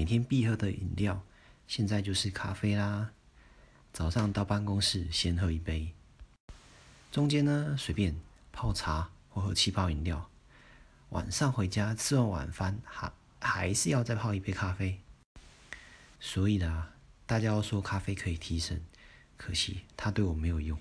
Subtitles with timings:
[0.00, 1.20] 每天必喝的饮料
[1.68, 3.10] 现在就是咖啡啦
[3.92, 5.92] 早上到办公室先喝一杯。
[7.12, 8.18] 中间呢随便
[8.50, 10.30] 泡茶或喝气泡饮料
[11.10, 14.98] 晚上回家吃完晚饭还还是要再泡一杯咖啡。
[16.18, 16.88] 所以呢
[17.26, 18.82] 大家都说咖啡可以提神
[19.36, 20.78] 可惜它对我没有用。